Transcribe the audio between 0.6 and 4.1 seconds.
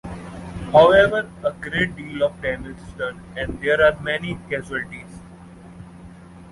However, a great deal of damage is done and there are